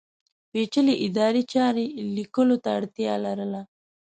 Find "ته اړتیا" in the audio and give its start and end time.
2.63-3.13